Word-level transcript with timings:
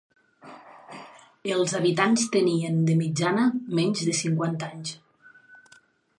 Els 1.55 1.75
habitants 1.79 2.23
tenien, 2.37 2.81
de 2.89 2.97
mitjana, 3.03 3.45
menys 3.83 4.03
de 4.09 4.19
cinquanta 4.23 4.73
anys. 4.75 4.99